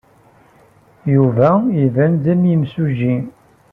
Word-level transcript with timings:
Yuba 1.13 1.49
iban-d 1.83 2.23
am 2.33 2.41
yimsujji. 2.49 3.15